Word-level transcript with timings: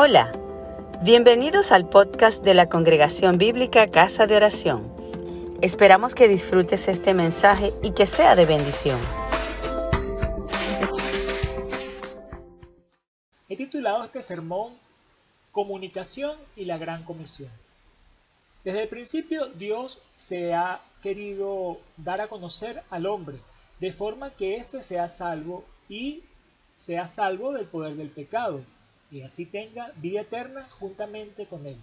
Hola, 0.00 0.30
bienvenidos 1.02 1.72
al 1.72 1.88
podcast 1.88 2.44
de 2.44 2.54
la 2.54 2.68
Congregación 2.68 3.36
Bíblica 3.36 3.88
Casa 3.88 4.28
de 4.28 4.36
Oración. 4.36 4.94
Esperamos 5.60 6.14
que 6.14 6.28
disfrutes 6.28 6.86
este 6.86 7.14
mensaje 7.14 7.72
y 7.82 7.90
que 7.94 8.06
sea 8.06 8.36
de 8.36 8.46
bendición. 8.46 9.00
He 13.48 13.56
titulado 13.56 14.04
este 14.04 14.22
sermón 14.22 14.74
Comunicación 15.50 16.36
y 16.54 16.66
la 16.66 16.78
Gran 16.78 17.02
Comisión. 17.02 17.50
Desde 18.62 18.84
el 18.84 18.88
principio 18.88 19.46
Dios 19.46 20.00
se 20.16 20.54
ha 20.54 20.80
querido 21.02 21.80
dar 21.96 22.20
a 22.20 22.28
conocer 22.28 22.84
al 22.90 23.04
hombre, 23.04 23.38
de 23.80 23.92
forma 23.92 24.30
que 24.30 24.58
éste 24.58 24.80
sea 24.80 25.08
salvo 25.08 25.64
y 25.88 26.22
sea 26.76 27.08
salvo 27.08 27.52
del 27.52 27.66
poder 27.66 27.96
del 27.96 28.10
pecado 28.10 28.62
y 29.10 29.22
así 29.22 29.46
tenga 29.46 29.92
vida 29.96 30.20
eterna 30.22 30.68
juntamente 30.78 31.46
con 31.46 31.66
Él. 31.66 31.76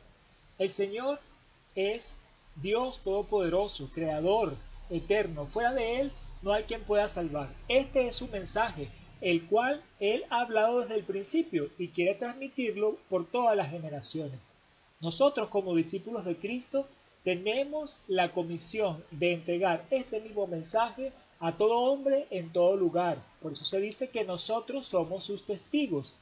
El 0.57 0.71
Señor 0.71 1.19
es 1.75 2.15
Dios 2.55 2.99
Todopoderoso, 2.99 3.89
Creador, 3.93 4.55
eterno. 4.89 5.45
Fuera 5.47 5.73
de 5.73 6.01
Él 6.01 6.11
no 6.41 6.53
hay 6.53 6.63
quien 6.63 6.83
pueda 6.83 7.07
salvar. 7.07 7.49
Este 7.67 8.07
es 8.07 8.15
su 8.15 8.27
mensaje, 8.27 8.89
el 9.21 9.45
cual 9.47 9.81
Él 9.99 10.23
ha 10.29 10.41
hablado 10.41 10.81
desde 10.81 10.95
el 10.95 11.03
principio 11.03 11.69
y 11.77 11.89
quiere 11.89 12.15
transmitirlo 12.15 12.97
por 13.09 13.25
todas 13.25 13.57
las 13.57 13.69
generaciones. 13.71 14.47
Nosotros 15.01 15.49
como 15.49 15.75
discípulos 15.75 16.25
de 16.25 16.37
Cristo 16.37 16.87
tenemos 17.23 17.97
la 18.07 18.31
comisión 18.31 19.03
de 19.11 19.33
entregar 19.33 19.83
este 19.89 20.21
mismo 20.21 20.47
mensaje 20.47 21.11
a 21.39 21.57
todo 21.57 21.79
hombre 21.79 22.27
en 22.29 22.53
todo 22.53 22.77
lugar. 22.77 23.17
Por 23.41 23.51
eso 23.51 23.65
se 23.65 23.81
dice 23.81 24.09
que 24.09 24.23
nosotros 24.23 24.85
somos 24.85 25.25
sus 25.25 25.43
testigos 25.43 26.15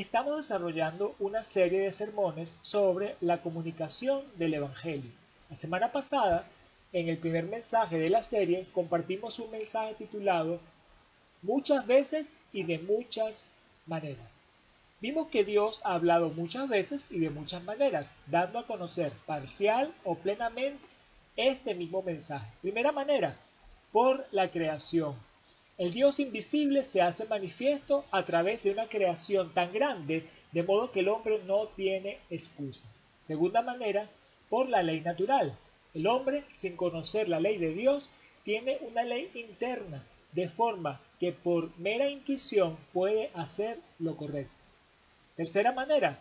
estamos 0.00 0.36
desarrollando 0.36 1.14
una 1.18 1.42
serie 1.42 1.80
de 1.80 1.90
sermones 1.90 2.54
sobre 2.60 3.16
la 3.22 3.40
comunicación 3.40 4.22
del 4.36 4.52
Evangelio. 4.52 5.10
La 5.48 5.56
semana 5.56 5.90
pasada, 5.90 6.46
en 6.92 7.08
el 7.08 7.16
primer 7.16 7.44
mensaje 7.44 7.98
de 7.98 8.10
la 8.10 8.22
serie, 8.22 8.66
compartimos 8.74 9.38
un 9.38 9.50
mensaje 9.50 9.94
titulado 9.94 10.60
Muchas 11.40 11.86
veces 11.86 12.36
y 12.52 12.64
de 12.64 12.78
muchas 12.78 13.46
maneras. 13.86 14.36
Vimos 15.00 15.28
que 15.28 15.44
Dios 15.44 15.80
ha 15.82 15.94
hablado 15.94 16.28
muchas 16.28 16.68
veces 16.68 17.06
y 17.10 17.20
de 17.20 17.30
muchas 17.30 17.64
maneras, 17.64 18.14
dando 18.26 18.58
a 18.58 18.66
conocer 18.66 19.12
parcial 19.24 19.94
o 20.04 20.14
plenamente 20.14 20.84
este 21.36 21.74
mismo 21.74 22.02
mensaje. 22.02 22.46
Primera 22.60 22.92
manera, 22.92 23.34
por 23.92 24.26
la 24.30 24.50
creación. 24.50 25.14
El 25.78 25.92
Dios 25.92 26.20
invisible 26.20 26.84
se 26.84 27.02
hace 27.02 27.26
manifiesto 27.26 28.06
a 28.10 28.24
través 28.24 28.62
de 28.62 28.70
una 28.70 28.88
creación 28.88 29.52
tan 29.52 29.74
grande, 29.74 30.26
de 30.52 30.62
modo 30.62 30.90
que 30.90 31.00
el 31.00 31.08
hombre 31.08 31.40
no 31.46 31.66
tiene 31.68 32.18
excusa. 32.30 32.86
Segunda 33.18 33.60
manera, 33.60 34.08
por 34.48 34.70
la 34.70 34.82
ley 34.82 35.02
natural. 35.02 35.54
El 35.92 36.06
hombre, 36.06 36.44
sin 36.50 36.76
conocer 36.76 37.28
la 37.28 37.40
ley 37.40 37.58
de 37.58 37.74
Dios, 37.74 38.08
tiene 38.42 38.78
una 38.80 39.02
ley 39.02 39.30
interna, 39.34 40.02
de 40.32 40.48
forma 40.48 41.00
que 41.20 41.32
por 41.32 41.76
mera 41.78 42.08
intuición 42.08 42.78
puede 42.94 43.30
hacer 43.34 43.78
lo 43.98 44.16
correcto. 44.16 44.54
Tercera 45.36 45.72
manera, 45.72 46.18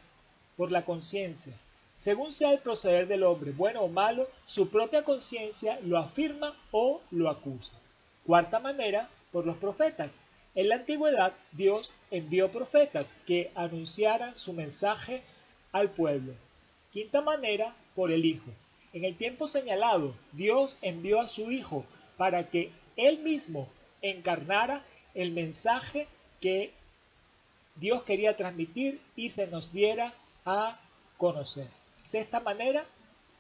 por 0.58 0.70
la 0.70 0.84
conciencia. 0.84 1.54
Según 1.96 2.34
sea 2.34 2.52
el 2.52 2.60
proceder 2.60 3.08
del 3.08 3.24
hombre, 3.24 3.52
bueno 3.52 3.82
o 3.82 3.88
malo, 3.88 4.28
su 4.44 4.70
propia 4.70 5.04
conciencia 5.04 5.80
lo 5.82 5.98
afirma 5.98 6.54
o 6.72 7.00
lo 7.12 7.30
acusa. 7.30 7.80
Cuarta 8.26 8.60
manera, 8.60 9.10
por 9.36 9.46
los 9.46 9.58
profetas. 9.58 10.22
En 10.56 10.70
la 10.70 10.76
antigüedad 10.76 11.34
Dios 11.52 11.92
envió 12.10 12.54
profetas 12.54 13.18
que 13.28 13.52
anunciaran 13.54 14.38
su 14.38 14.54
mensaje 14.54 15.24
al 15.74 15.90
pueblo. 15.90 16.32
Quinta 16.94 17.20
manera, 17.20 17.76
por 17.96 18.14
el 18.14 18.24
Hijo. 18.24 18.50
En 18.94 19.04
el 19.04 19.18
tiempo 19.18 19.48
señalado, 19.48 20.16
Dios 20.32 20.78
envió 20.82 21.20
a 21.20 21.28
su 21.28 21.52
Hijo 21.52 21.84
para 22.16 22.50
que 22.50 22.72
Él 22.96 23.20
mismo 23.20 23.68
encarnara 24.02 24.86
el 25.14 25.32
mensaje 25.32 26.08
que 26.40 26.72
Dios 27.76 28.04
quería 28.04 28.38
transmitir 28.38 29.02
y 29.18 29.32
se 29.32 29.48
nos 29.48 29.74
diera 29.74 30.14
a 30.46 30.80
conocer. 31.18 31.68
Sexta 32.02 32.40
manera, 32.40 32.86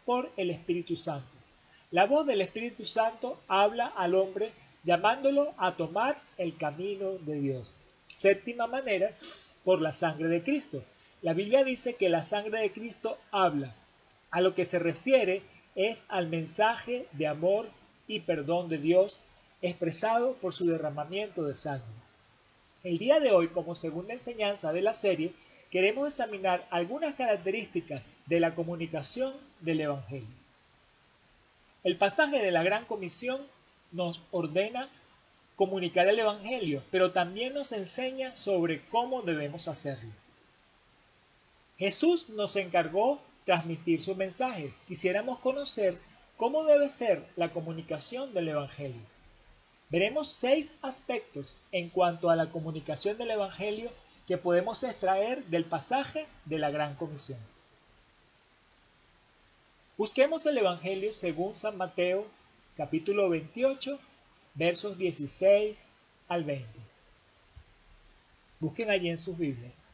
por 0.05 0.29
el 0.35 0.49
Espíritu 0.49 0.97
Santo. 0.97 1.29
La 1.89 2.05
voz 2.05 2.27
del 2.27 2.41
Espíritu 2.41 2.85
Santo 2.85 3.39
habla 3.47 3.85
al 3.85 4.13
hombre 4.15 4.51
llamándolo 4.85 5.53
a 5.57 5.75
tomar 5.75 6.21
el 6.37 6.55
camino 6.55 7.13
de 7.19 7.35
Dios. 7.39 7.73
Séptima 8.13 8.67
manera, 8.67 9.11
por 9.65 9.81
la 9.81 9.93
sangre 9.93 10.29
de 10.29 10.43
Cristo. 10.43 10.83
La 11.21 11.33
Biblia 11.33 11.63
dice 11.63 11.95
que 11.95 12.07
la 12.07 12.23
sangre 12.23 12.61
de 12.61 12.71
Cristo 12.71 13.17
habla. 13.31 13.73
A 14.29 14.41
lo 14.41 14.53
que 14.53 14.63
se 14.63 14.79
refiere 14.79 15.41
es 15.75 16.05
al 16.07 16.27
mensaje 16.27 17.07
de 17.13 17.27
amor 17.27 17.67
y 18.07 18.21
perdón 18.21 18.69
de 18.69 18.77
Dios 18.77 19.19
expresado 19.61 20.35
por 20.35 20.53
su 20.53 20.67
derramamiento 20.67 21.43
de 21.43 21.55
sangre. 21.55 21.89
El 22.83 22.99
día 22.99 23.19
de 23.19 23.31
hoy, 23.31 23.47
como 23.47 23.73
segunda 23.73 24.13
enseñanza 24.13 24.71
de 24.71 24.83
la 24.83 24.93
serie, 24.93 25.33
queremos 25.71 26.07
examinar 26.07 26.67
algunas 26.69 27.15
características 27.15 28.11
de 28.27 28.39
la 28.39 28.53
comunicación 28.53 29.33
del 29.61 29.81
Evangelio. 29.81 30.27
El 31.83 31.97
pasaje 31.97 32.39
de 32.41 32.51
la 32.51 32.61
Gran 32.61 32.85
Comisión 32.85 33.41
nos 33.91 34.21
ordena 34.31 34.89
comunicar 35.55 36.07
el 36.07 36.19
Evangelio, 36.19 36.83
pero 36.91 37.11
también 37.11 37.53
nos 37.53 37.71
enseña 37.71 38.35
sobre 38.35 38.85
cómo 38.89 39.21
debemos 39.21 39.67
hacerlo. 39.67 40.11
Jesús 41.77 42.29
nos 42.29 42.55
encargó 42.55 43.19
transmitir 43.45 44.01
su 44.01 44.15
mensaje. 44.15 44.73
Quisiéramos 44.87 45.39
conocer 45.39 45.97
cómo 46.37 46.63
debe 46.63 46.89
ser 46.89 47.25
la 47.35 47.51
comunicación 47.51 48.33
del 48.33 48.49
Evangelio. 48.49 49.01
Veremos 49.89 50.31
seis 50.31 50.77
aspectos 50.81 51.55
en 51.71 51.89
cuanto 51.89 52.29
a 52.29 52.35
la 52.35 52.49
comunicación 52.49 53.17
del 53.17 53.31
Evangelio 53.31 53.91
que 54.27 54.37
podemos 54.37 54.83
extraer 54.83 55.45
del 55.45 55.65
pasaje 55.65 56.25
de 56.45 56.59
la 56.59 56.71
Gran 56.71 56.95
Comisión. 56.95 57.39
Busquemos 59.97 60.45
el 60.45 60.57
Evangelio 60.57 61.13
según 61.13 61.55
San 61.55 61.77
Mateo 61.77 62.25
capítulo 62.77 63.29
28, 63.29 63.97
versos 64.53 64.97
16 64.97 65.87
al 66.27 66.43
20. 66.43 66.67
Busquen 68.59 68.89
allí 68.89 69.09
en 69.09 69.17
sus 69.17 69.37
Biblias. 69.37 69.85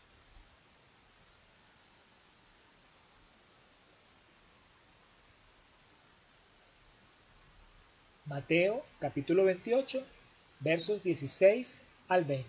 Mateo 8.26 8.84
capítulo 9.00 9.44
28, 9.44 10.04
versos 10.62 11.04
16 11.04 11.76
al 12.08 12.24
20. 12.24 12.48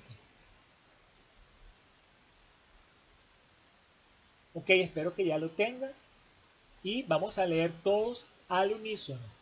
Ok, 4.54 4.70
espero 4.70 5.14
que 5.14 5.24
ya 5.24 5.38
lo 5.38 5.50
tengan 5.50 5.92
y 6.82 7.02
vamos 7.02 7.38
a 7.38 7.46
leer 7.46 7.72
todos 7.82 8.26
al 8.48 8.72
unísono. 8.72 9.41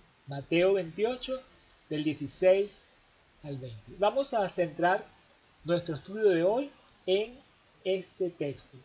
Mateo 0.31 0.75
28, 0.75 1.41
del 1.89 2.05
16 2.05 2.79
al 3.43 3.57
20. 3.57 3.77
Vamos 3.99 4.33
a 4.33 4.47
centrar 4.47 5.05
nuestro 5.65 5.95
estudio 5.95 6.29
de 6.29 6.41
hoy 6.41 6.71
en 7.05 7.37
este 7.83 8.29
texto. 8.29 8.77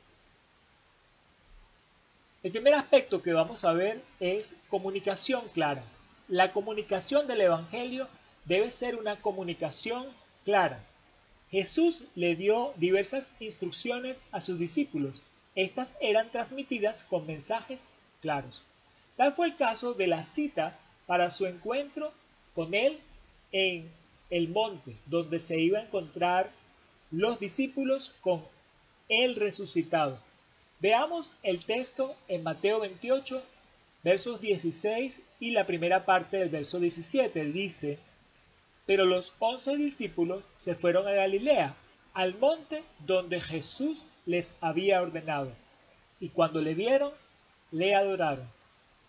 El 2.43 2.51
primer 2.51 2.75
aspecto 2.75 3.23
que 3.23 3.33
vamos 3.33 3.65
a 3.65 3.73
ver 3.73 4.03
es 4.19 4.57
comunicación 4.69 5.47
clara. 5.55 5.85
La 6.27 6.53
comunicación 6.53 7.29
del 7.29 7.43
Evangelio 7.43 8.09
debe 8.45 8.73
ser 8.73 8.97
una 8.97 9.21
comunicación 9.21 10.05
clara. 10.45 10.85
Jesús 11.53 12.03
le 12.17 12.35
dio 12.35 12.73
diversas 12.75 13.37
instrucciones 13.39 14.27
a 14.33 14.41
sus 14.41 14.59
discípulos. 14.59 15.23
Estas 15.55 15.97
eran 16.01 16.29
transmitidas 16.31 17.05
con 17.05 17.25
mensajes 17.25 17.89
claros. 18.21 18.65
Tal 19.17 19.33
fue 19.33 19.47
el 19.47 19.57
caso 19.57 19.95
de 19.95 20.09
la 20.09 20.25
cita 20.25 20.77
para 21.07 21.31
su 21.31 21.47
encuentro 21.47 22.13
con 22.55 22.75
él 22.75 22.99
en 23.53 23.91
el 24.31 24.49
monte, 24.49 24.97
donde 25.07 25.39
se 25.39 25.61
iba 25.61 25.79
a 25.79 25.85
encontrar 25.85 26.51
los 27.11 27.39
discípulos 27.39 28.15
con 28.21 28.43
el 29.09 29.37
resucitado. 29.37 30.19
Veamos 30.81 31.33
el 31.43 31.65
texto 31.65 32.17
en 32.29 32.43
Mateo 32.43 32.81
28, 32.81 33.43
versos 34.03 34.41
16 34.41 35.23
y 35.41 35.53
la 35.53 35.67
primera 35.67 36.05
parte 36.05 36.37
del 36.39 36.49
verso 36.49 36.81
17. 36.81 37.45
Dice, 37.53 37.99
pero 38.85 39.05
los 39.05 39.35
once 39.39 39.77
discípulos 39.77 40.45
se 40.57 40.75
fueron 40.75 41.09
a 41.09 41.13
Galilea, 41.13 41.75
al 42.15 42.39
monte 42.39 42.83
donde 43.01 43.41
Jesús 43.41 44.07
les 44.27 44.57
había 44.61 45.03
ordenado, 45.03 45.53
y 46.21 46.29
cuando 46.31 46.61
le 46.61 46.75
vieron, 46.75 47.13
le 47.71 47.95
adoraron. 47.95 48.49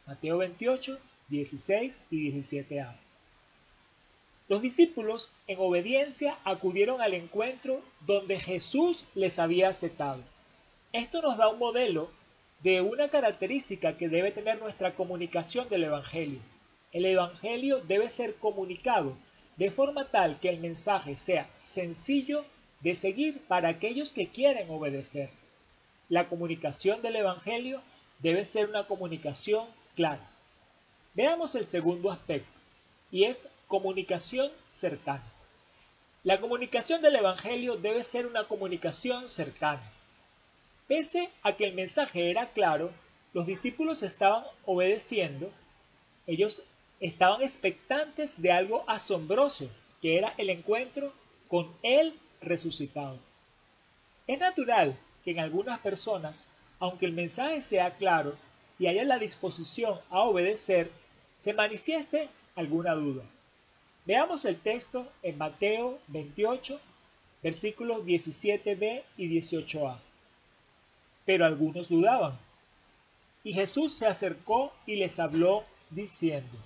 Mateo 0.06 0.38
28, 0.38 0.98
16 1.30 1.98
y 2.10 2.32
17a. 2.32 2.96
Los 4.48 4.62
discípulos, 4.62 5.32
en 5.48 5.60
obediencia, 5.60 6.38
acudieron 6.46 7.02
al 7.02 7.14
encuentro 7.14 7.82
donde 8.06 8.40
Jesús 8.40 9.06
les 9.14 9.40
había 9.40 9.68
aceptado. 9.68 10.22
Esto 10.94 11.22
nos 11.22 11.38
da 11.38 11.50
un 11.50 11.60
modelo 11.60 12.10
de 12.62 12.82
una 12.82 13.10
característica 13.10 13.98
que 13.98 14.08
debe 14.08 14.32
tener 14.32 14.60
nuestra 14.60 14.96
comunicación 14.96 15.68
del 15.70 15.84
Evangelio. 15.84 16.40
El 16.94 17.06
Evangelio 17.06 17.82
debe 17.82 18.10
ser 18.10 18.36
comunicado 18.36 19.18
de 19.58 19.70
forma 19.70 20.06
tal 20.06 20.40
que 20.40 20.50
el 20.50 20.60
mensaje 20.60 21.18
sea 21.18 21.50
sencillo 21.58 22.46
de 22.80 22.96
seguir 22.96 23.42
para 23.48 23.70
aquellos 23.70 24.14
que 24.14 24.30
quieren 24.30 24.70
obedecer. 24.70 25.30
La 26.10 26.30
comunicación 26.30 27.02
del 27.02 27.18
Evangelio 27.18 27.82
debe 28.20 28.46
ser 28.46 28.70
una 28.70 28.88
comunicación 28.88 29.68
clara. 29.96 30.30
Veamos 31.18 31.56
el 31.56 31.66
segundo 31.66 32.12
aspecto, 32.12 32.60
y 33.10 33.24
es 33.24 33.50
comunicación 33.68 34.52
cercana. 34.70 35.24
La 36.24 36.40
comunicación 36.40 37.02
del 37.02 37.16
Evangelio 37.16 37.76
debe 37.76 38.04
ser 38.04 38.28
una 38.28 38.44
comunicación 38.44 39.28
cercana. 39.28 39.82
Pese 40.88 41.32
a 41.42 41.54
que 41.54 41.66
el 41.66 41.74
mensaje 41.74 42.30
era 42.30 42.52
claro, 42.52 42.92
los 43.34 43.48
discípulos 43.48 44.04
estaban 44.04 44.44
obedeciendo, 44.68 45.50
ellos 46.28 46.62
estaban 47.00 47.42
expectantes 47.42 48.40
de 48.40 48.52
algo 48.52 48.84
asombroso, 48.88 49.72
que 50.04 50.20
era 50.20 50.36
el 50.38 50.52
encuentro 50.52 51.12
con 51.48 51.74
el 51.82 52.14
resucitado. 52.42 53.18
Es 54.28 54.38
natural 54.38 54.96
que 55.26 55.32
en 55.32 55.40
algunas 55.40 55.80
personas, 55.80 56.44
aunque 56.78 57.08
el 57.08 57.14
mensaje 57.14 57.64
sea 57.64 57.96
claro 57.96 58.38
y 58.78 58.86
haya 58.86 59.04
la 59.04 59.18
disposición 59.18 60.00
a 60.12 60.20
obedecer, 60.20 60.92
se 61.38 61.54
manifieste 61.54 62.30
alguna 62.56 62.94
duda. 62.94 63.24
Veamos 64.06 64.46
el 64.46 64.58
texto 64.58 65.08
en 65.22 65.38
Mateo 65.38 66.00
28, 66.08 66.80
versículos 67.44 68.06
17b 68.06 69.04
y 69.18 69.30
18a. 69.30 69.98
Pero 71.26 71.46
algunos 71.46 71.90
dudaban. 71.90 72.38
Y 73.44 73.54
Jesús 73.54 73.94
se 73.94 74.08
acercó 74.08 74.74
y 74.86 74.96
les 74.96 75.20
habló 75.20 75.66
diciendo, 75.90 76.58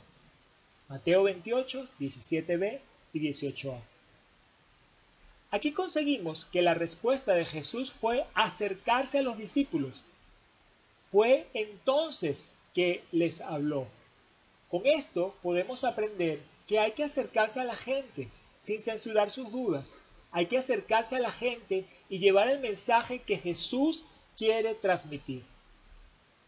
Mateo 0.88 1.24
28, 1.24 1.88
17b 2.00 2.80
y 3.14 3.20
18a. 3.20 3.80
Aquí 5.52 5.74
conseguimos 5.74 6.46
que 6.46 6.62
la 6.62 6.74
respuesta 6.74 7.34
de 7.34 7.46
Jesús 7.46 7.92
fue 7.92 8.26
acercarse 8.34 9.20
a 9.20 9.22
los 9.22 9.38
discípulos. 9.38 10.02
Fue 11.12 11.48
entonces 11.54 12.48
que 12.74 13.04
les 13.12 13.42
habló. 13.42 13.88
Con 14.72 14.88
esto 14.88 15.36
podemos 15.44 15.84
aprender 15.84 16.40
que 16.66 16.80
hay 16.80 16.94
que 16.94 17.04
acercarse 17.04 17.60
a 17.60 17.66
la 17.66 17.76
gente 17.76 18.30
sin 18.62 18.80
censurar 18.80 19.30
sus 19.30 19.52
dudas. 19.52 19.98
Hay 20.32 20.46
que 20.46 20.58
acercarse 20.58 21.18
a 21.18 21.20
la 21.20 21.32
gente 21.32 21.86
y 22.08 22.20
llevar 22.20 22.50
el 22.50 22.62
mensaje 22.62 23.20
que 23.20 23.38
Jesús 23.38 24.06
quiere 24.38 24.74
transmitir. 24.76 25.44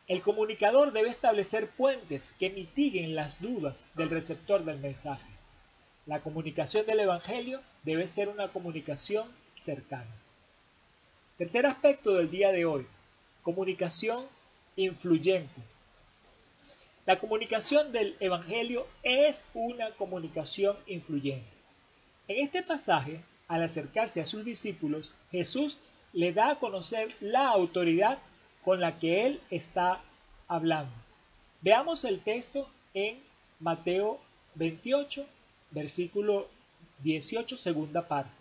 El 0.07 0.21
comunicador 0.21 0.93
debe 0.93 1.09
establecer 1.09 1.69
puentes 1.69 2.33
que 2.39 2.49
mitiguen 2.49 3.13
las 3.13 3.41
dudas 3.41 3.83
del 3.93 4.09
receptor 4.09 4.63
del 4.63 4.79
mensaje. 4.79 5.29
La 6.05 6.21
comunicación 6.21 6.85
del 6.85 7.01
Evangelio 7.01 7.59
debe 7.83 8.07
ser 8.07 8.29
una 8.29 8.53
comunicación 8.53 9.29
cercana. 9.53 10.15
Tercer 11.37 11.65
aspecto 11.65 12.13
del 12.13 12.31
día 12.31 12.53
de 12.53 12.63
hoy, 12.63 12.87
comunicación 13.43 14.25
influyente. 14.77 15.72
La 17.05 17.19
comunicación 17.19 17.91
del 17.91 18.15
Evangelio 18.21 18.87
es 19.03 19.45
una 19.53 19.91
comunicación 19.91 20.77
influyente. 20.87 21.45
En 22.29 22.45
este 22.45 22.63
pasaje, 22.63 23.19
al 23.49 23.61
acercarse 23.61 24.21
a 24.21 24.25
sus 24.25 24.45
discípulos, 24.45 25.13
Jesús 25.29 25.81
le 26.13 26.31
da 26.31 26.51
a 26.51 26.59
conocer 26.59 27.13
la 27.19 27.49
autoridad 27.49 28.19
con 28.63 28.79
la 28.79 28.99
que 28.99 29.25
él 29.25 29.41
está 29.49 30.01
hablando. 30.47 30.93
Veamos 31.61 32.05
el 32.05 32.21
texto 32.21 32.69
en 32.93 33.19
Mateo 33.59 34.21
28, 34.55 35.25
versículo 35.71 36.47
18, 36.99 37.57
segunda 37.57 38.07
parte. 38.07 38.31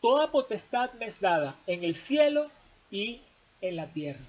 Toda 0.00 0.30
potestad 0.30 0.92
me 0.94 1.06
es 1.06 1.20
dada 1.20 1.56
en 1.66 1.82
el 1.82 1.96
cielo 1.96 2.48
y 2.92 3.20
en 3.60 3.74
la 3.74 3.86
tierra. 3.88 4.24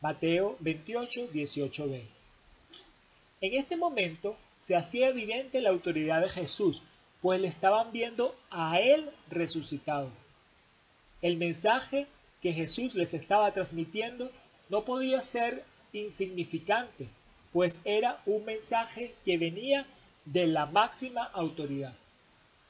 Mateo 0.00 0.56
28, 0.60 1.32
18b. 1.32 2.21
En 3.42 3.54
este 3.54 3.76
momento 3.76 4.36
se 4.56 4.76
hacía 4.76 5.08
evidente 5.08 5.60
la 5.60 5.70
autoridad 5.70 6.20
de 6.20 6.28
Jesús, 6.28 6.84
pues 7.20 7.40
le 7.40 7.48
estaban 7.48 7.90
viendo 7.90 8.36
a 8.50 8.78
él 8.78 9.10
resucitado. 9.28 10.10
El 11.22 11.36
mensaje 11.36 12.06
que 12.40 12.52
Jesús 12.52 12.94
les 12.94 13.14
estaba 13.14 13.52
transmitiendo 13.52 14.30
no 14.68 14.84
podía 14.84 15.20
ser 15.22 15.64
insignificante, 15.92 17.08
pues 17.52 17.80
era 17.84 18.22
un 18.26 18.44
mensaje 18.44 19.12
que 19.24 19.38
venía 19.38 19.86
de 20.24 20.46
la 20.46 20.66
máxima 20.66 21.24
autoridad. 21.24 21.94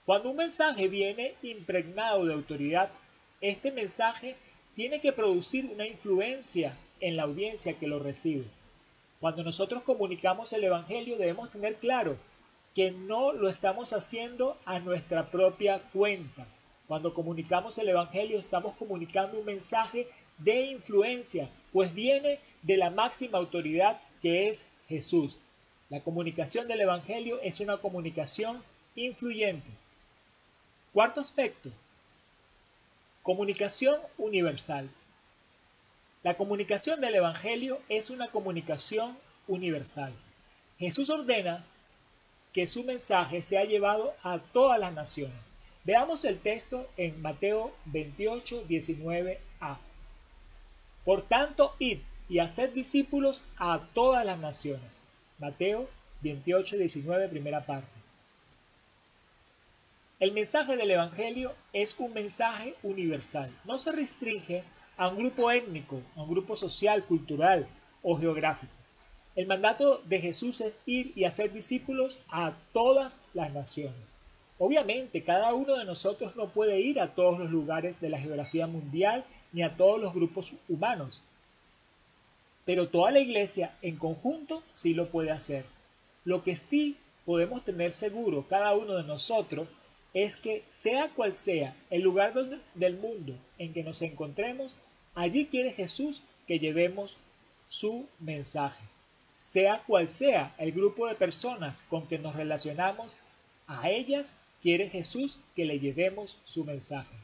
Cuando 0.07 0.31
un 0.31 0.37
mensaje 0.37 0.88
viene 0.88 1.35
impregnado 1.43 2.25
de 2.25 2.33
autoridad, 2.33 2.88
este 3.43 3.73
mensaje 3.73 4.37
tiene 4.75 5.02
que 5.02 5.12
producir 5.12 5.67
una 5.67 5.87
influencia 5.87 6.75
en 6.99 7.17
la 7.17 7.25
audiencia 7.25 7.75
que 7.75 7.87
lo 7.87 7.99
recibe. 7.99 8.47
Cuando 9.23 9.45
nosotros 9.45 9.85
comunicamos 9.85 10.52
el 10.52 10.64
Evangelio 10.64 11.17
debemos 11.17 11.49
tener 11.49 11.76
claro 11.76 12.17
que 12.75 12.91
no 12.91 13.33
lo 13.33 13.49
estamos 13.49 13.93
haciendo 13.93 14.59
a 14.64 14.81
nuestra 14.81 15.31
propia 15.31 15.81
cuenta. 15.93 16.45
Cuando 16.88 17.14
comunicamos 17.14 17.79
el 17.79 17.88
Evangelio 17.88 18.37
estamos 18.37 18.75
comunicando 18.76 19.38
un 19.38 19.45
mensaje 19.45 20.09
de 20.38 20.62
influencia, 20.62 21.49
pues 21.73 21.95
viene 21.95 22.41
de 22.62 22.76
la 22.76 22.91
máxima 22.91 23.38
autoridad 23.38 24.00
que 24.23 24.49
es 24.49 24.67
Jesús. 24.88 25.38
La 25.88 26.00
comunicación 26.00 26.67
del 26.67 26.81
Evangelio 26.81 27.41
es 27.43 27.61
una 27.61 27.76
comunicación 27.76 28.61
influyente. 28.97 29.71
Cuarto 30.93 31.21
aspecto, 31.21 31.71
comunicación 33.23 34.00
universal. 34.19 34.91
La 36.23 36.37
comunicación 36.37 37.00
del 37.00 37.17
Evangelio 37.17 37.81
es 37.88 38.11
una 38.11 38.29
comunicación 38.29 39.17
universal. 39.49 40.12
Jesús 40.79 41.11
ordena 41.11 41.64
que 42.52 42.67
su 42.67 42.85
mensaje 42.85 43.43
sea 43.43 43.64
llevado 43.64 44.14
a 44.23 44.38
todas 44.38 44.79
las 44.79 44.93
naciones. 44.93 45.37
Veamos 45.85 46.25
el 46.25 46.38
texto 46.38 46.88
en 46.97 47.21
Mateo 47.23 47.75
28, 47.87 48.69
19a. 48.69 49.79
Por 51.05 51.23
tanto, 51.23 51.75
id 51.81 51.99
y 52.29 52.38
haced 52.38 52.71
discípulos 52.71 53.45
a 53.59 53.81
todas 53.93 54.25
las 54.25 54.38
naciones. 54.38 55.00
Mateo 55.41 55.88
28, 56.21 56.76
19, 56.76 57.29
primera 57.29 57.67
parte. 57.67 57.88
El 60.21 60.31
mensaje 60.31 60.76
del 60.76 60.93
Evangelio 60.93 61.52
es 61.73 61.99
un 61.99 62.12
mensaje 62.12 62.76
universal. 62.85 63.50
No 63.64 63.76
se 63.76 63.91
restringe 63.91 64.62
a 65.02 65.09
un 65.09 65.16
grupo 65.16 65.50
étnico, 65.50 66.00
a 66.14 66.23
un 66.23 66.30
grupo 66.30 66.54
social, 66.54 67.02
cultural 67.02 67.66
o 68.04 68.16
geográfico. 68.16 68.73
El 69.35 69.49
mandato 69.49 70.00
de 70.04 70.21
Jesús 70.21 70.61
es 70.61 70.80
ir 70.87 71.11
y 71.16 71.25
hacer 71.25 71.52
discípulos 71.52 72.21
a 72.28 72.52
todas 72.73 73.25
las 73.35 73.52
naciones. 73.52 73.99
Obviamente, 74.61 75.25
cada 75.25 75.54
uno 75.54 75.76
de 75.76 75.85
nosotros 75.85 76.37
no 76.37 76.50
puede 76.50 76.80
ir 76.80 77.00
a 77.00 77.09
todos 77.16 77.40
los 77.40 77.50
lugares 77.50 78.00
de 78.00 78.11
la 78.11 78.21
geografía 78.21 78.68
mundial 78.68 79.25
ni 79.52 79.64
a 79.64 79.76
todos 79.76 80.00
los 80.00 80.14
grupos 80.14 80.54
humanos, 80.68 81.21
pero 82.64 82.87
toda 82.87 83.11
la 83.11 83.18
iglesia 83.18 83.75
en 83.82 83.97
conjunto 83.97 84.62
sí 84.71 84.94
lo 84.94 85.09
puede 85.09 85.32
hacer. 85.32 85.64
Lo 86.25 86.44
que 86.44 86.54
sí 86.54 86.97
podemos 87.26 87.64
tener 87.64 87.90
seguro 87.90 88.47
cada 88.49 88.73
uno 88.76 88.94
de 88.94 89.02
nosotros 89.02 89.66
es 90.14 90.37
que 90.37 90.62
sea 90.68 91.09
cual 91.09 91.35
sea 91.35 91.75
el 91.90 92.02
lugar 92.02 92.35
del 92.75 92.97
mundo 92.99 93.35
en 93.59 93.73
que 93.73 93.82
nos 93.82 94.00
encontremos, 94.02 94.76
allí 95.14 95.47
quiere 95.47 95.73
Jesús 95.73 96.23
que 96.47 96.59
llevemos 96.59 97.16
su 97.69 98.07
mensaje. 98.19 98.83
Sea 99.37 99.83
cual 99.87 100.09
sea 100.09 100.54
el 100.59 100.73
grupo 100.73 101.07
de 101.09 101.14
personas 101.14 101.83
con 101.88 102.07
que 102.07 102.19
nos 102.19 102.37
relacionamos, 102.37 103.19
a 103.66 103.90
ellas 103.90 104.35
quiere 104.62 104.88
Jesús 104.88 105.38
que 105.57 105.64
le 105.64 105.81
llevemos 105.81 106.38
su 106.45 106.64
mensaje. 106.64 107.14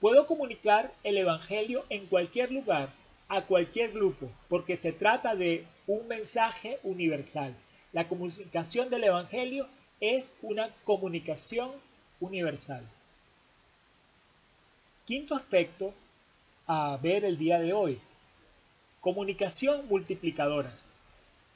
Puedo 0.00 0.26
comunicar 0.26 0.92
el 1.04 1.18
Evangelio 1.18 1.84
en 1.90 2.06
cualquier 2.06 2.50
lugar, 2.50 2.90
a 3.28 3.42
cualquier 3.42 3.92
grupo, 3.92 4.30
porque 4.48 4.76
se 4.76 4.92
trata 4.92 5.34
de 5.34 5.66
un 5.86 6.08
mensaje 6.08 6.78
universal. 6.82 7.54
La 7.92 8.08
comunicación 8.08 8.88
del 8.88 9.04
Evangelio 9.04 9.68
es 10.00 10.32
una 10.40 10.70
comunicación 10.84 11.70
universal. 12.20 12.82
Quinto 15.04 15.34
aspecto 15.34 15.92
a 16.72 16.96
ver 16.98 17.24
el 17.24 17.36
día 17.36 17.58
de 17.58 17.72
hoy. 17.72 17.98
Comunicación 19.00 19.88
multiplicadora. 19.88 20.72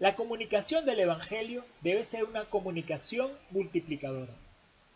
La 0.00 0.16
comunicación 0.16 0.84
del 0.84 0.98
Evangelio 0.98 1.64
debe 1.82 2.02
ser 2.02 2.24
una 2.24 2.46
comunicación 2.46 3.30
multiplicadora. 3.50 4.32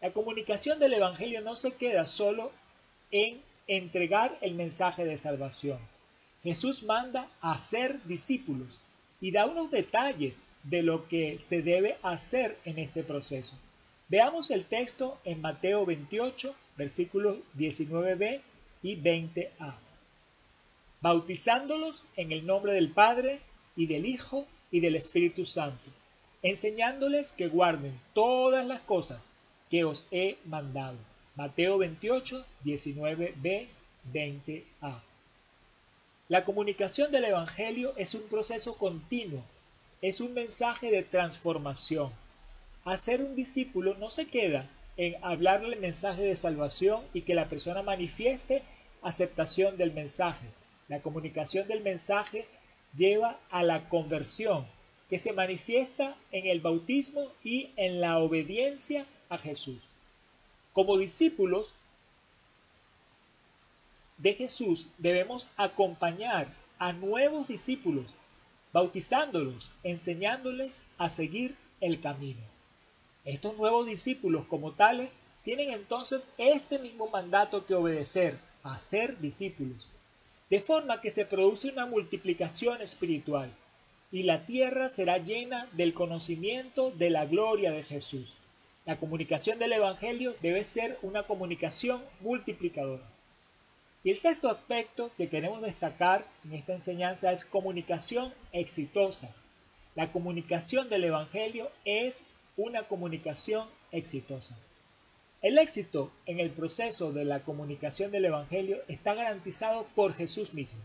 La 0.00 0.10
comunicación 0.10 0.80
del 0.80 0.94
Evangelio 0.94 1.40
no 1.40 1.54
se 1.54 1.70
queda 1.70 2.04
solo 2.06 2.50
en 3.12 3.40
entregar 3.68 4.36
el 4.40 4.54
mensaje 4.56 5.04
de 5.04 5.18
salvación. 5.18 5.78
Jesús 6.42 6.82
manda 6.82 7.28
a 7.40 7.52
hacer 7.52 8.02
discípulos 8.02 8.76
y 9.20 9.30
da 9.30 9.46
unos 9.46 9.70
detalles 9.70 10.42
de 10.64 10.82
lo 10.82 11.06
que 11.06 11.38
se 11.38 11.62
debe 11.62 11.96
hacer 12.02 12.58
en 12.64 12.80
este 12.80 13.04
proceso. 13.04 13.56
Veamos 14.08 14.50
el 14.50 14.64
texto 14.64 15.16
en 15.24 15.40
Mateo 15.40 15.86
28, 15.86 16.52
versículos 16.76 17.36
19b 17.56 18.40
y 18.82 18.96
20a. 18.96 19.74
Bautizándolos 21.00 22.04
en 22.16 22.32
el 22.32 22.44
nombre 22.46 22.72
del 22.72 22.90
Padre 22.90 23.40
y 23.76 23.86
del 23.86 24.06
Hijo 24.06 24.46
y 24.70 24.80
del 24.80 24.96
Espíritu 24.96 25.44
Santo, 25.44 25.90
enseñándoles 26.42 27.32
que 27.32 27.48
guarden 27.48 27.98
todas 28.14 28.66
las 28.66 28.80
cosas 28.80 29.20
que 29.70 29.84
os 29.84 30.06
he 30.10 30.38
mandado. 30.44 30.96
Mateo 31.36 31.78
28, 31.78 32.44
19b, 32.64 33.66
20a. 34.12 35.00
La 36.28 36.44
comunicación 36.44 37.12
del 37.12 37.24
Evangelio 37.24 37.94
es 37.96 38.14
un 38.14 38.22
proceso 38.28 38.76
continuo, 38.76 39.42
es 40.02 40.20
un 40.20 40.34
mensaje 40.34 40.90
de 40.90 41.02
transformación. 41.02 42.10
Hacer 42.84 43.22
un 43.22 43.36
discípulo 43.36 43.94
no 43.94 44.10
se 44.10 44.26
queda 44.26 44.68
en 44.96 45.16
hablarle 45.24 45.74
el 45.76 45.80
mensaje 45.80 46.22
de 46.22 46.36
salvación 46.36 47.02
y 47.14 47.22
que 47.22 47.34
la 47.34 47.48
persona 47.48 47.82
manifieste 47.82 48.62
aceptación 49.02 49.76
del 49.76 49.92
mensaje. 49.92 50.46
La 50.88 51.00
comunicación 51.00 51.68
del 51.68 51.82
mensaje 51.82 52.46
lleva 52.94 53.38
a 53.50 53.62
la 53.62 53.88
conversión, 53.88 54.66
que 55.10 55.18
se 55.18 55.32
manifiesta 55.32 56.16
en 56.32 56.46
el 56.46 56.60
bautismo 56.60 57.30
y 57.42 57.70
en 57.76 58.00
la 58.00 58.18
obediencia 58.18 59.06
a 59.28 59.38
Jesús. 59.38 59.84
Como 60.72 60.98
discípulos 60.98 61.74
de 64.18 64.34
Jesús 64.34 64.88
debemos 64.98 65.48
acompañar 65.56 66.48
a 66.78 66.92
nuevos 66.92 67.48
discípulos, 67.48 68.14
bautizándolos, 68.72 69.72
enseñándoles 69.82 70.82
a 70.98 71.10
seguir 71.10 71.56
el 71.80 72.00
camino. 72.00 72.40
Estos 73.24 73.56
nuevos 73.56 73.86
discípulos 73.86 74.46
como 74.46 74.72
tales 74.72 75.18
tienen 75.44 75.70
entonces 75.70 76.30
este 76.38 76.78
mismo 76.78 77.08
mandato 77.08 77.64
que 77.66 77.74
obedecer, 77.74 78.38
a 78.62 78.80
ser 78.80 79.18
discípulos, 79.20 79.88
de 80.50 80.60
forma 80.60 81.00
que 81.00 81.10
se 81.10 81.26
produce 81.26 81.70
una 81.70 81.86
multiplicación 81.86 82.80
espiritual 82.80 83.50
y 84.10 84.22
la 84.22 84.46
tierra 84.46 84.88
será 84.88 85.18
llena 85.18 85.68
del 85.72 85.92
conocimiento 85.92 86.90
de 86.90 87.10
la 87.10 87.26
gloria 87.26 87.70
de 87.72 87.82
Jesús. 87.82 88.32
La 88.86 88.96
comunicación 88.96 89.58
del 89.58 89.74
Evangelio 89.74 90.34
debe 90.40 90.64
ser 90.64 90.98
una 91.02 91.24
comunicación 91.24 92.02
multiplicadora. 92.20 93.04
Y 94.02 94.10
el 94.10 94.16
sexto 94.16 94.48
aspecto 94.48 95.10
que 95.18 95.28
queremos 95.28 95.60
destacar 95.60 96.24
en 96.44 96.54
esta 96.54 96.72
enseñanza 96.72 97.32
es 97.32 97.44
comunicación 97.44 98.32
exitosa. 98.52 99.34
La 99.94 100.10
comunicación 100.10 100.88
del 100.88 101.04
Evangelio 101.04 101.70
es 101.84 102.24
una 102.56 102.84
comunicación 102.84 103.68
exitosa. 103.92 104.56
El 105.40 105.56
éxito 105.58 106.10
en 106.26 106.40
el 106.40 106.50
proceso 106.50 107.12
de 107.12 107.24
la 107.24 107.40
comunicación 107.44 108.10
del 108.10 108.24
Evangelio 108.24 108.78
está 108.88 109.14
garantizado 109.14 109.86
por 109.94 110.14
Jesús 110.14 110.52
mismo. 110.52 110.80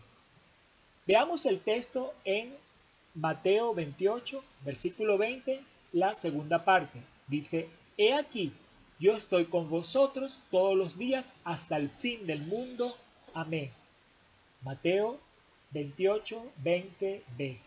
Veamos 1.06 1.44
el 1.44 1.58
texto 1.58 2.14
en 2.24 2.54
Mateo 3.14 3.74
28, 3.74 4.44
versículo 4.64 5.18
20, 5.18 5.60
la 5.92 6.14
segunda 6.14 6.64
parte. 6.64 7.00
Dice, 7.26 7.68
He 7.98 8.14
aquí, 8.14 8.52
yo 9.00 9.16
estoy 9.16 9.46
con 9.46 9.68
vosotros 9.68 10.40
todos 10.52 10.76
los 10.76 10.98
días 10.98 11.34
hasta 11.42 11.76
el 11.76 11.90
fin 11.90 12.24
del 12.26 12.42
mundo. 12.42 12.96
Amén. 13.34 13.72
Mateo 14.62 15.18
28, 15.72 16.52
20b. 16.62 17.58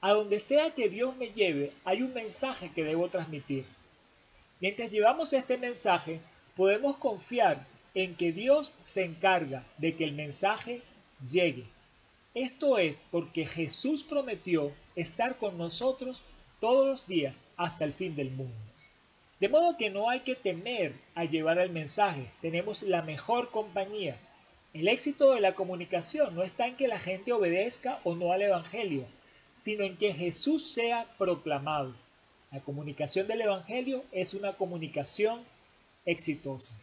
A 0.00 0.12
donde 0.12 0.40
sea 0.40 0.74
que 0.74 0.88
Dios 0.88 1.16
me 1.16 1.28
lleve, 1.28 1.72
hay 1.84 2.02
un 2.02 2.12
mensaje 2.12 2.72
que 2.74 2.82
debo 2.82 3.08
transmitir. 3.08 3.64
Mientras 4.62 4.92
llevamos 4.92 5.32
este 5.32 5.58
mensaje, 5.58 6.20
podemos 6.54 6.96
confiar 6.98 7.66
en 7.94 8.14
que 8.14 8.30
Dios 8.30 8.72
se 8.84 9.04
encarga 9.04 9.66
de 9.78 9.96
que 9.96 10.04
el 10.04 10.12
mensaje 10.12 10.82
llegue. 11.20 11.64
Esto 12.32 12.78
es 12.78 13.04
porque 13.10 13.44
Jesús 13.44 14.04
prometió 14.04 14.70
estar 14.94 15.36
con 15.38 15.58
nosotros 15.58 16.22
todos 16.60 16.86
los 16.86 17.08
días 17.08 17.44
hasta 17.56 17.84
el 17.84 17.92
fin 17.92 18.14
del 18.14 18.30
mundo. 18.30 18.54
De 19.40 19.48
modo 19.48 19.76
que 19.76 19.90
no 19.90 20.08
hay 20.08 20.20
que 20.20 20.36
temer 20.36 20.94
a 21.16 21.24
llevar 21.24 21.58
el 21.58 21.70
mensaje, 21.70 22.30
tenemos 22.40 22.84
la 22.84 23.02
mejor 23.02 23.50
compañía. 23.50 24.16
El 24.74 24.86
éxito 24.86 25.34
de 25.34 25.40
la 25.40 25.56
comunicación 25.56 26.36
no 26.36 26.44
está 26.44 26.68
en 26.68 26.76
que 26.76 26.86
la 26.86 27.00
gente 27.00 27.32
obedezca 27.32 27.98
o 28.04 28.14
no 28.14 28.30
al 28.30 28.42
Evangelio, 28.42 29.06
sino 29.52 29.82
en 29.82 29.96
que 29.96 30.14
Jesús 30.14 30.70
sea 30.70 31.08
proclamado. 31.18 31.96
La 32.52 32.60
comunicación 32.60 33.26
del 33.26 33.40
Evangelio 33.40 34.04
es 34.12 34.34
una 34.34 34.52
comunicación 34.52 35.42
exitosa. 36.04 36.74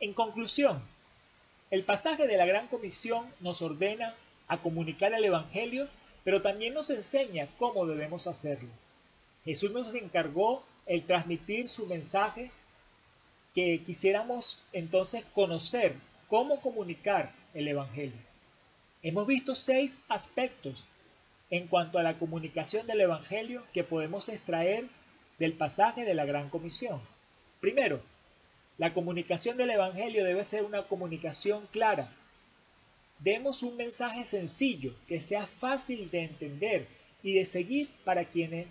En 0.00 0.12
conclusión, 0.14 0.82
el 1.70 1.84
pasaje 1.84 2.26
de 2.26 2.36
la 2.36 2.46
Gran 2.46 2.66
Comisión 2.68 3.26
nos 3.40 3.62
ordena 3.62 4.14
a 4.48 4.58
comunicar 4.58 5.12
el 5.14 5.24
Evangelio 5.24 5.88
pero 6.24 6.40
también 6.40 6.74
nos 6.74 6.90
enseña 6.90 7.48
cómo 7.58 7.86
debemos 7.86 8.26
hacerlo. 8.26 8.70
Jesús 9.44 9.70
nos 9.70 9.94
encargó 9.94 10.64
el 10.86 11.04
transmitir 11.04 11.68
su 11.68 11.86
mensaje 11.86 12.50
que 13.54 13.82
quisiéramos 13.84 14.60
entonces 14.72 15.24
conocer 15.34 15.94
cómo 16.28 16.60
comunicar 16.60 17.32
el 17.52 17.68
Evangelio. 17.68 18.18
Hemos 19.02 19.26
visto 19.26 19.54
seis 19.54 19.98
aspectos 20.08 20.86
en 21.56 21.68
cuanto 21.68 21.98
a 21.98 22.02
la 22.02 22.18
comunicación 22.18 22.86
del 22.86 23.00
Evangelio 23.00 23.64
que 23.72 23.84
podemos 23.84 24.28
extraer 24.28 24.86
del 25.38 25.52
pasaje 25.52 26.04
de 26.04 26.14
la 26.14 26.24
Gran 26.24 26.50
Comisión. 26.50 27.00
Primero, 27.60 28.00
la 28.78 28.92
comunicación 28.92 29.56
del 29.56 29.70
Evangelio 29.70 30.24
debe 30.24 30.44
ser 30.44 30.64
una 30.64 30.82
comunicación 30.82 31.66
clara, 31.70 32.10
Demos 33.18 33.62
un 33.62 33.76
mensaje 33.76 34.24
sencillo, 34.24 34.94
que 35.08 35.20
sea 35.20 35.46
fácil 35.46 36.10
de 36.10 36.24
entender 36.24 36.86
y 37.22 37.34
de 37.34 37.46
seguir 37.46 37.88
para 38.04 38.24
quienes 38.26 38.66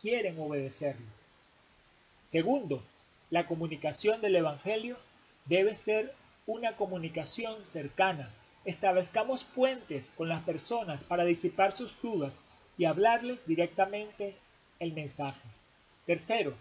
quieren 0.00 0.38
obedecerlo. 0.38 1.06
Segundo, 2.22 2.82
la 3.30 3.46
comunicación 3.46 4.20
del 4.20 4.36
Evangelio 4.36 4.98
debe 5.46 5.74
ser 5.74 6.14
una 6.46 6.76
comunicación 6.76 7.66
cercana. 7.66 8.30
Establezcamos 8.64 9.44
puentes 9.44 10.10
con 10.10 10.28
las 10.28 10.42
personas 10.42 11.02
para 11.02 11.24
disipar 11.24 11.72
sus 11.72 12.00
dudas 12.00 12.40
y 12.78 12.84
hablarles 12.84 13.46
directamente 13.46 14.36
el 14.78 14.92
mensaje. 14.92 15.48
Tercero, 16.06 16.54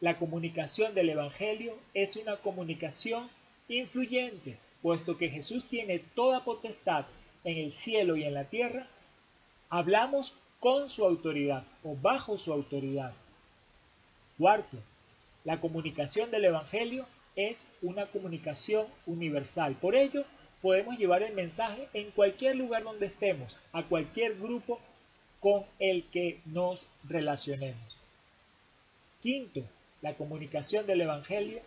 la 0.00 0.18
comunicación 0.18 0.94
del 0.94 1.10
Evangelio 1.10 1.74
es 1.94 2.16
una 2.16 2.36
comunicación 2.36 3.28
influyente 3.68 4.58
puesto 4.84 5.16
que 5.16 5.30
Jesús 5.30 5.64
tiene 5.64 5.98
toda 5.98 6.44
potestad 6.44 7.06
en 7.42 7.56
el 7.56 7.72
cielo 7.72 8.16
y 8.16 8.24
en 8.24 8.34
la 8.34 8.44
tierra, 8.44 8.86
hablamos 9.70 10.34
con 10.60 10.90
su 10.90 11.06
autoridad 11.06 11.64
o 11.82 11.96
bajo 11.96 12.36
su 12.36 12.52
autoridad. 12.52 13.14
Cuarto, 14.36 14.76
la 15.44 15.58
comunicación 15.58 16.30
del 16.30 16.44
Evangelio 16.44 17.06
es 17.34 17.66
una 17.80 18.04
comunicación 18.04 18.86
universal. 19.06 19.74
Por 19.80 19.94
ello, 19.94 20.26
podemos 20.64 20.96
llevar 20.96 21.22
el 21.22 21.34
mensaje 21.34 21.90
en 21.92 22.10
cualquier 22.12 22.56
lugar 22.56 22.84
donde 22.84 23.04
estemos, 23.04 23.58
a 23.74 23.82
cualquier 23.82 24.38
grupo 24.38 24.80
con 25.38 25.66
el 25.78 26.04
que 26.04 26.40
nos 26.46 26.86
relacionemos. 27.06 27.98
Quinto, 29.22 29.60
la 30.00 30.14
comunicación 30.14 30.86
del 30.86 31.02
Evangelio 31.02 31.60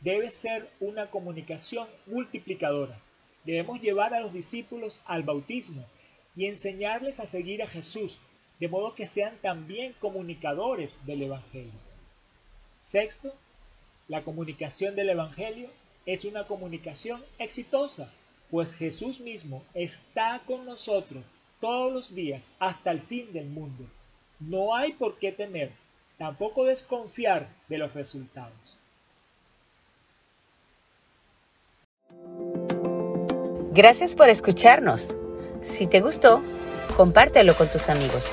debe 0.00 0.32
ser 0.32 0.68
una 0.80 1.12
comunicación 1.12 1.86
multiplicadora. 2.06 2.98
Debemos 3.44 3.80
llevar 3.80 4.14
a 4.14 4.20
los 4.20 4.32
discípulos 4.32 5.00
al 5.06 5.22
bautismo 5.22 5.86
y 6.34 6.46
enseñarles 6.46 7.20
a 7.20 7.26
seguir 7.26 7.62
a 7.62 7.68
Jesús, 7.68 8.18
de 8.58 8.66
modo 8.66 8.94
que 8.94 9.06
sean 9.06 9.36
también 9.42 9.94
comunicadores 10.00 11.06
del 11.06 11.22
Evangelio. 11.22 11.70
Sexto, 12.80 13.32
la 14.08 14.24
comunicación 14.24 14.96
del 14.96 15.10
Evangelio 15.10 15.70
es 16.04 16.24
una 16.24 16.48
comunicación 16.48 17.24
exitosa, 17.38 18.12
pues 18.50 18.74
Jesús 18.74 19.20
mismo 19.20 19.62
está 19.74 20.40
con 20.46 20.64
nosotros 20.64 21.22
todos 21.60 21.92
los 21.92 22.14
días 22.14 22.50
hasta 22.58 22.90
el 22.90 23.00
fin 23.00 23.32
del 23.32 23.46
mundo. 23.46 23.84
No 24.40 24.74
hay 24.74 24.92
por 24.92 25.18
qué 25.18 25.32
temer, 25.32 25.70
tampoco 26.18 26.64
desconfiar 26.64 27.48
de 27.68 27.78
los 27.78 27.92
resultados. 27.94 28.78
Gracias 33.72 34.16
por 34.16 34.28
escucharnos. 34.28 35.16
Si 35.60 35.86
te 35.86 36.00
gustó, 36.00 36.42
compártelo 36.96 37.54
con 37.54 37.68
tus 37.68 37.88
amigos. 37.88 38.32